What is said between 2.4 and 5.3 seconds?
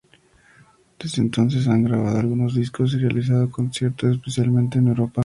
discos y realizado conciertos especialmente en Europa.